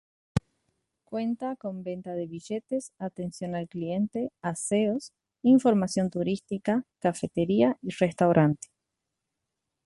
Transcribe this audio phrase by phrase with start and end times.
[1.03, 8.69] Cuenta con venta de billetes, atención al cliente, aseos, información turística, cafetería y restaurante.